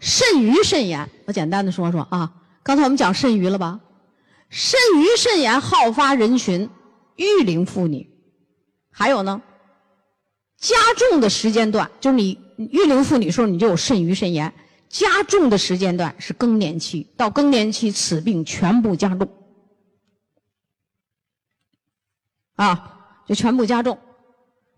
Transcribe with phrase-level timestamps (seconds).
[0.00, 2.32] 肾盂肾炎，我简单的说说啊。
[2.62, 3.80] 刚才我们讲肾盂了吧？
[4.48, 6.68] 肾盂肾炎好发人群，
[7.16, 8.10] 育龄妇女，
[8.90, 9.40] 还有呢，
[10.56, 14.52] 加重的时间段就是你育龄妇女时候你就有肾盂肾炎，
[14.88, 19.28] 加重的时间段是更年期，到更年期此病全部加重，
[22.56, 23.98] 啊，就全部加重。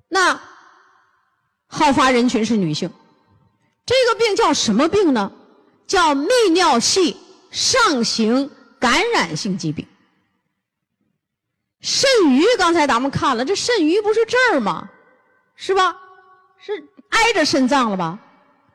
[0.08, 0.40] 那
[1.66, 2.90] 好发人群是女性，
[3.86, 5.32] 这个病叫什么病呢？
[5.86, 7.16] 叫泌尿系。
[7.52, 9.86] 上行感染性疾病，
[11.82, 14.88] 肾盂刚才咱们看了，这肾盂不是这儿吗？
[15.54, 15.94] 是吧？
[16.58, 18.18] 是挨着肾脏了吧？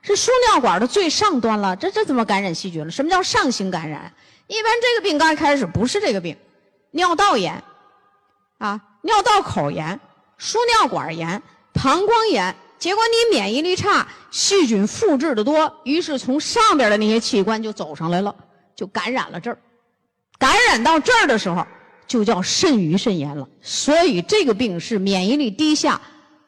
[0.04, 2.92] 是输尿管的最上端了，这这怎么感染细菌了？
[2.92, 4.14] 什么叫上行感染？
[4.46, 6.38] 一般这个病刚开始不是这个病，
[6.92, 7.64] 尿道炎，
[8.60, 10.00] 啊，尿道口炎、
[10.38, 11.42] 输尿管炎、
[11.74, 12.56] 膀胱炎。
[12.80, 18.36] 结果你免疫力差，细菌复制的多，于是从上边的那些器官就走上来了。
[18.76, 19.58] 就感染了这儿，
[20.38, 21.66] 感染到这儿的时候，
[22.06, 23.50] 就叫肾盂肾炎了。
[23.60, 26.00] 所以这个病是免疫力低下、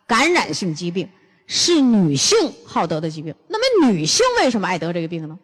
[0.06, 1.09] 感染性疾病，
[1.48, 3.34] 是女性好得的疾病。
[3.48, 5.39] 那么女性为什么爱得这个病呢？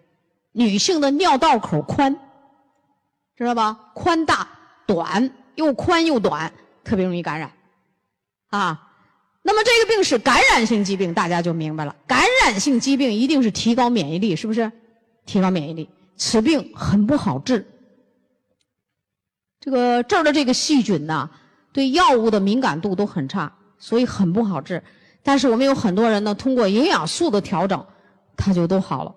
[0.51, 2.15] 女性的尿道口宽，
[3.35, 3.75] 知道吧？
[3.95, 4.47] 宽大
[4.85, 7.51] 短，又宽又短，特别容易感染。
[8.51, 8.79] 啊，
[9.47, 11.95] 那么这个病是感染性疾病，大家就明白了。
[12.07, 14.71] 感染性疾病一定是提高免疫力，是不是？
[15.27, 15.87] 提高免疫力。
[16.17, 17.63] 此病很不好治，
[19.59, 21.29] 这个这儿的这个细菌呐，
[21.71, 24.83] 对药物的敏感度都很差，所以很不好治。
[25.21, 27.85] 但是我们有很多人呢，通过营养素的调整，
[28.35, 29.15] 它就都好了，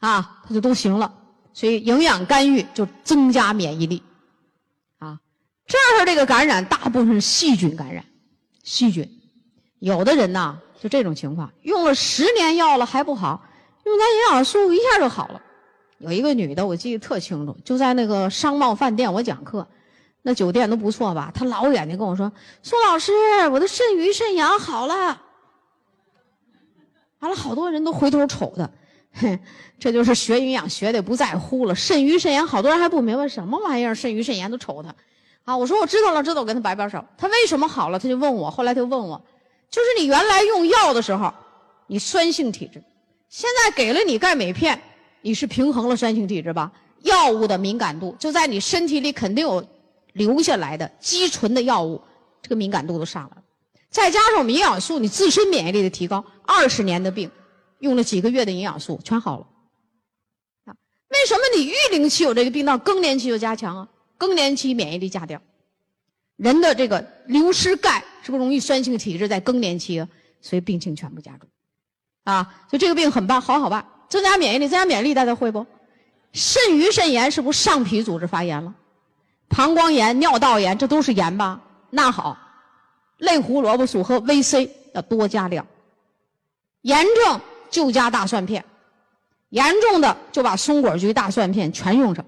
[0.00, 1.14] 啊，它就都行了。
[1.52, 4.02] 所以营养干预就增加免疫力，
[4.98, 5.20] 啊，
[5.68, 8.04] 这儿这个感染大部分是细菌感染，
[8.64, 9.08] 细菌。
[9.78, 13.46] 有的人呐，就这种情况，用了十年药了还不好。
[13.84, 15.42] 用咱营养素一下就好了。
[15.98, 19.68] 有一个女的，我记得特清楚，就在那个商贸饭店我讲课，
[20.22, 21.30] 那酒店都不错吧？
[21.34, 22.32] 她老远的跟我说
[22.62, 23.12] ：“宋老师，
[23.52, 25.20] 我的肾盂肾阳好了。”
[27.20, 28.70] 完了，好多人都回头瞅她，
[29.20, 29.38] 哼，
[29.78, 31.74] 这就是学营养学的不在乎了。
[31.74, 34.94] 肾盂肾炎，好多人还不明白什么玩意儿，肾盂肾炎都瞅她。
[35.44, 37.04] 啊，我说我知道了，知道，我跟他摆摆手。
[37.16, 37.98] 他为什么好了？
[37.98, 39.22] 他就问我，后来他就问我，
[39.70, 41.32] 就是你原来用药的时候，
[41.86, 42.82] 你酸性体质。
[43.28, 44.80] 现在给了你钙镁片，
[45.20, 46.72] 你是平衡了酸性体质吧？
[47.02, 49.62] 药物的敏感度就在你身体里肯定有
[50.14, 52.00] 留下来的积存的药物，
[52.40, 53.42] 这个敏感度都上来了。
[53.90, 57.30] 再加上我们营养素，你自身免疫力的提高，二十年的病，
[57.80, 59.46] 用了几个月的营养素全好了。
[61.10, 63.88] 为什么你育龄期有这个病，到更年期就加强啊？
[64.16, 65.40] 更年期免疫力下降，
[66.36, 70.08] 人的这个流失钙是不是容易酸性体质在更年期啊？
[70.40, 71.48] 所以病情全部加重。
[72.24, 75.66] 啊，就这个病很棒，好好办，增加免疫力，增加免疫力，大家会不？
[76.32, 78.74] 肾盂肾炎是不是上皮组织发炎了？
[79.48, 81.60] 膀胱炎、尿道炎，这都是炎吧？
[81.90, 82.36] 那好，
[83.18, 85.66] 类胡萝卜素和 VC 要多加量。
[86.80, 88.64] 炎症就加大蒜片，
[89.50, 92.24] 严重的就把松果菊、大蒜片全用上。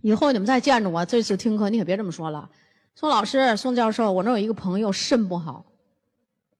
[0.00, 2.48] 以后你们再见着我，这次听课你可别这么说了，
[2.94, 5.64] 宋老师、宋教授，我那有一个朋友肾不好。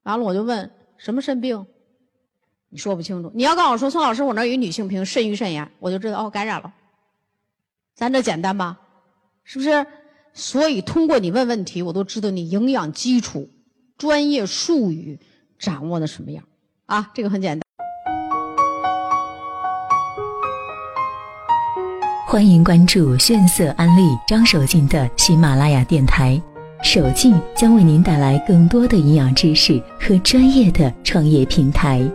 [0.02, 1.66] 完了，我就问什么肾病？
[2.70, 3.30] 你说不清楚。
[3.34, 6.72] 你要告诉我说，宋老师，我那有一女性病，肾盂肾炎，我就知道哦，感染了。
[7.94, 8.78] 咱这简单吧？
[9.44, 9.86] 是不是？
[10.34, 13.50] 所以通过你问问题，我都知道你营养基础、
[13.96, 15.18] 专业术语
[15.58, 16.44] 掌握的什么样
[16.86, 17.10] 啊？
[17.14, 17.67] 这个很简单。
[22.30, 26.38] 欢迎关注炫色安利张守敬的喜马拉雅电台。
[26.82, 32.06] 守敬将为您带来更多的营养知识和专业的创业平台。